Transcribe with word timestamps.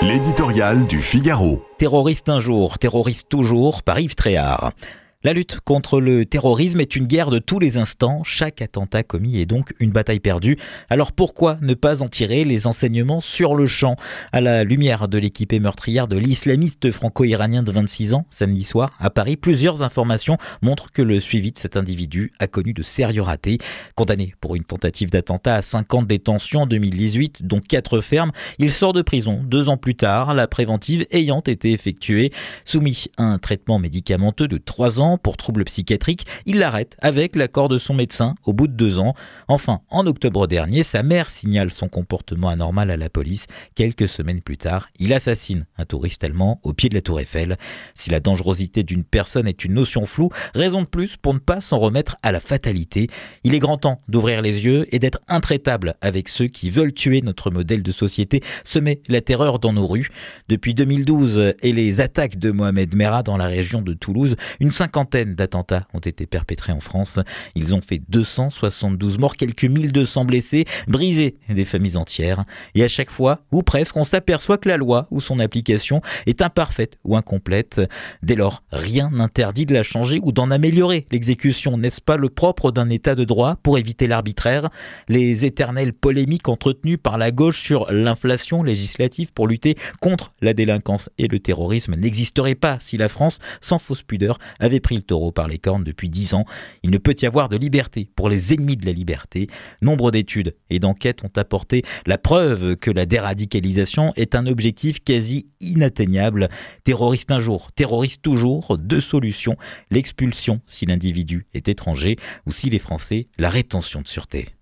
L'éditorial 0.00 0.86
du 0.86 1.00
Figaro. 1.00 1.60
Terroriste 1.76 2.28
un 2.28 2.38
jour, 2.38 2.78
terroriste 2.78 3.28
toujours 3.28 3.82
par 3.82 3.98
Yves 3.98 4.14
Tréhard. 4.14 4.70
La 5.24 5.32
lutte 5.32 5.58
contre 5.64 6.00
le 6.00 6.24
terrorisme 6.26 6.80
est 6.80 6.94
une 6.94 7.08
guerre 7.08 7.30
de 7.30 7.40
tous 7.40 7.58
les 7.58 7.76
instants. 7.76 8.22
Chaque 8.22 8.62
attentat 8.62 9.02
commis 9.02 9.40
est 9.40 9.46
donc 9.46 9.74
une 9.80 9.90
bataille 9.90 10.20
perdue. 10.20 10.56
Alors 10.90 11.10
pourquoi 11.10 11.58
ne 11.60 11.74
pas 11.74 12.04
en 12.04 12.08
tirer 12.08 12.44
les 12.44 12.68
enseignements 12.68 13.20
sur 13.20 13.56
le 13.56 13.66
champ? 13.66 13.96
À 14.30 14.40
la 14.40 14.62
lumière 14.62 15.08
de 15.08 15.18
l'équipée 15.18 15.58
meurtrière 15.58 16.06
de 16.06 16.16
l'islamiste 16.16 16.92
franco-iranien 16.92 17.64
de 17.64 17.72
26 17.72 18.14
ans, 18.14 18.26
samedi 18.30 18.62
soir, 18.62 18.90
à 19.00 19.10
Paris, 19.10 19.36
plusieurs 19.36 19.82
informations 19.82 20.36
montrent 20.62 20.92
que 20.92 21.02
le 21.02 21.18
suivi 21.18 21.50
de 21.50 21.58
cet 21.58 21.76
individu 21.76 22.30
a 22.38 22.46
connu 22.46 22.72
de 22.72 22.84
sérieux 22.84 23.22
ratés. 23.22 23.58
Condamné 23.96 24.36
pour 24.40 24.54
une 24.54 24.62
tentative 24.62 25.10
d'attentat 25.10 25.56
à 25.56 25.62
5 25.62 25.94
ans 25.94 26.02
de 26.02 26.06
détention 26.06 26.60
en 26.60 26.66
2018, 26.66 27.44
dont 27.44 27.58
4 27.58 28.02
fermes, 28.02 28.30
il 28.60 28.70
sort 28.70 28.92
de 28.92 29.02
prison 29.02 29.40
deux 29.42 29.68
ans 29.68 29.78
plus 29.78 29.96
tard, 29.96 30.32
la 30.32 30.46
préventive 30.46 31.06
ayant 31.10 31.40
été 31.40 31.72
effectuée. 31.72 32.30
Soumis 32.64 33.06
à 33.16 33.24
un 33.24 33.38
traitement 33.38 33.80
médicamenteux 33.80 34.46
de 34.46 34.58
3 34.58 35.00
ans, 35.00 35.08
pour 35.18 35.36
troubles 35.36 35.64
psychiatriques, 35.64 36.26
il 36.46 36.58
l'arrête 36.58 36.96
avec 37.00 37.36
l'accord 37.36 37.68
de 37.68 37.78
son 37.78 37.94
médecin 37.94 38.34
au 38.44 38.52
bout 38.52 38.66
de 38.66 38.72
deux 38.72 38.98
ans. 38.98 39.14
Enfin, 39.48 39.80
en 39.90 40.06
octobre 40.06 40.46
dernier, 40.46 40.82
sa 40.82 41.02
mère 41.02 41.30
signale 41.30 41.72
son 41.72 41.88
comportement 41.88 42.48
anormal 42.48 42.90
à 42.90 42.96
la 42.96 43.10
police. 43.10 43.46
Quelques 43.74 44.08
semaines 44.08 44.40
plus 44.40 44.56
tard, 44.56 44.88
il 44.98 45.12
assassine 45.12 45.66
un 45.76 45.84
touriste 45.84 46.24
allemand 46.24 46.60
au 46.62 46.72
pied 46.72 46.88
de 46.88 46.94
la 46.94 47.02
tour 47.02 47.20
Eiffel. 47.20 47.58
Si 47.94 48.10
la 48.10 48.20
dangerosité 48.20 48.82
d'une 48.82 49.04
personne 49.04 49.46
est 49.46 49.64
une 49.64 49.74
notion 49.74 50.04
floue, 50.06 50.30
raison 50.54 50.82
de 50.82 50.86
plus 50.86 51.16
pour 51.16 51.34
ne 51.34 51.38
pas 51.38 51.60
s'en 51.60 51.78
remettre 51.78 52.16
à 52.22 52.32
la 52.32 52.40
fatalité. 52.40 53.08
Il 53.44 53.54
est 53.54 53.58
grand 53.58 53.78
temps 53.78 54.00
d'ouvrir 54.08 54.42
les 54.42 54.64
yeux 54.64 54.86
et 54.94 54.98
d'être 54.98 55.20
intraitable 55.28 55.94
avec 56.00 56.28
ceux 56.28 56.46
qui 56.46 56.70
veulent 56.70 56.92
tuer 56.92 57.20
notre 57.22 57.50
modèle 57.50 57.82
de 57.82 57.92
société, 57.92 58.42
semer 58.64 59.00
la 59.08 59.20
terreur 59.20 59.58
dans 59.58 59.72
nos 59.72 59.86
rues. 59.86 60.10
Depuis 60.48 60.74
2012 60.74 61.54
et 61.62 61.72
les 61.72 62.00
attaques 62.00 62.38
de 62.38 62.50
Mohamed 62.50 62.94
Merah 62.94 63.22
dans 63.22 63.36
la 63.36 63.46
région 63.46 63.82
de 63.82 63.94
Toulouse, 63.94 64.36
une 64.60 64.70
cinquantaine 64.70 64.97
cinquantaine 64.98 65.34
d'attentats 65.34 65.86
ont 65.94 66.00
été 66.00 66.26
perpétrés 66.26 66.72
en 66.72 66.80
France. 66.80 67.20
Ils 67.54 67.72
ont 67.72 67.80
fait 67.80 68.02
272 68.08 69.18
morts, 69.18 69.36
quelques 69.36 69.64
1200 69.64 70.24
blessés, 70.24 70.64
brisé 70.88 71.36
des 71.48 71.64
familles 71.64 71.96
entières. 71.96 72.44
Et 72.74 72.82
à 72.82 72.88
chaque 72.88 73.10
fois, 73.10 73.42
ou 73.52 73.62
presque, 73.62 73.96
on 73.96 74.02
s'aperçoit 74.02 74.58
que 74.58 74.68
la 74.68 74.76
loi 74.76 75.06
ou 75.12 75.20
son 75.20 75.38
application 75.38 76.02
est 76.26 76.42
imparfaite 76.42 76.98
ou 77.04 77.16
incomplète. 77.16 77.80
Dès 78.24 78.34
lors, 78.34 78.64
rien 78.72 79.08
n'interdit 79.12 79.66
de 79.66 79.74
la 79.74 79.84
changer 79.84 80.18
ou 80.20 80.32
d'en 80.32 80.50
améliorer 80.50 81.06
l'exécution. 81.12 81.78
N'est-ce 81.78 82.00
pas 82.00 82.16
le 82.16 82.28
propre 82.28 82.72
d'un 82.72 82.90
état 82.90 83.14
de 83.14 83.22
droit 83.22 83.56
pour 83.62 83.78
éviter 83.78 84.08
l'arbitraire? 84.08 84.68
Les 85.08 85.44
éternelles 85.44 85.92
polémiques 85.92 86.48
entretenues 86.48 86.98
par 86.98 87.18
la 87.18 87.30
gauche 87.30 87.62
sur 87.62 87.86
l'inflation 87.92 88.64
législative 88.64 89.32
pour 89.32 89.46
lutter 89.46 89.76
contre 90.00 90.32
la 90.40 90.54
délinquance 90.54 91.08
et 91.18 91.28
le 91.28 91.38
terrorisme 91.38 91.94
n'existeraient 91.94 92.56
pas 92.56 92.78
si 92.80 92.96
la 92.96 93.08
France, 93.08 93.38
sans 93.60 93.78
fausse 93.78 94.02
pudeur, 94.02 94.38
avait 94.58 94.80
pris 94.88 94.96
le 94.96 95.02
taureau 95.02 95.32
par 95.32 95.48
les 95.48 95.58
cornes 95.58 95.84
depuis 95.84 96.08
dix 96.08 96.32
ans. 96.32 96.46
Il 96.82 96.90
ne 96.90 96.96
peut 96.96 97.14
y 97.20 97.26
avoir 97.26 97.50
de 97.50 97.58
liberté 97.58 98.08
pour 98.16 98.30
les 98.30 98.54
ennemis 98.54 98.78
de 98.78 98.86
la 98.86 98.92
liberté. 98.92 99.46
Nombre 99.82 100.10
d'études 100.10 100.56
et 100.70 100.78
d'enquêtes 100.78 101.24
ont 101.24 101.32
apporté 101.36 101.82
la 102.06 102.16
preuve 102.16 102.74
que 102.76 102.90
la 102.90 103.04
déradicalisation 103.04 104.14
est 104.16 104.34
un 104.34 104.46
objectif 104.46 105.04
quasi 105.04 105.46
inatteignable. 105.60 106.48
Terroriste 106.84 107.30
un 107.30 107.38
jour, 107.38 107.70
terroriste 107.72 108.22
toujours, 108.22 108.78
deux 108.78 109.02
solutions. 109.02 109.56
L'expulsion 109.90 110.62
si 110.64 110.86
l'individu 110.86 111.44
est 111.52 111.68
étranger 111.68 112.16
ou 112.46 112.52
si 112.52 112.70
les 112.70 112.78
Français, 112.78 113.26
la 113.36 113.50
rétention 113.50 114.00
de 114.00 114.08
sûreté. 114.08 114.48